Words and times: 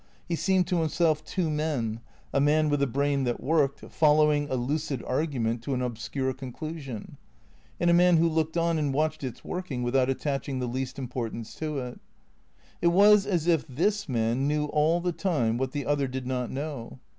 He 0.27 0.35
seemed 0.35 0.65
to 0.65 0.79
himself 0.79 1.23
two 1.23 1.47
men, 1.51 1.99
a 2.33 2.39
man 2.39 2.69
with 2.69 2.81
a 2.81 2.87
brain 2.87 3.23
that 3.25 3.39
worked, 3.39 3.81
following 3.91 4.47
a 4.49 4.55
lucid 4.55 5.03
argument 5.05 5.61
to 5.61 5.75
an 5.75 5.83
obscure 5.83 6.33
conclusion, 6.33 7.17
and 7.79 7.87
a 7.87 7.93
man 7.93 8.17
who 8.17 8.27
looked 8.27 8.57
on 8.57 8.79
and 8.79 8.95
watched 8.95 9.23
its 9.23 9.45
working 9.45 9.83
without 9.83 10.09
attaching 10.09 10.57
the 10.57 10.65
least 10.65 10.97
impor 10.97 11.29
tance 11.31 11.53
to 11.59 11.77
it. 11.77 11.99
It 12.81 12.87
was 12.87 13.27
as 13.27 13.45
if 13.45 13.63
this 13.67 14.09
man 14.09 14.47
knew 14.47 14.65
all 14.65 15.01
the 15.01 15.11
time 15.11 15.59
what 15.59 15.71
the 15.71 15.85
other 15.85 16.07
did 16.07 16.25
not 16.25 16.49
know. 16.49 16.97